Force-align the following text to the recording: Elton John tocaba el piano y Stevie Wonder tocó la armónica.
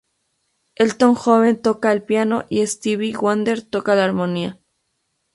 Elton 0.77 1.13
John 1.13 1.61
tocaba 1.61 1.93
el 1.93 2.01
piano 2.01 2.45
y 2.49 2.65
Stevie 2.65 3.15
Wonder 3.15 3.61
tocó 3.61 3.93
la 3.93 4.05
armónica. 4.05 4.57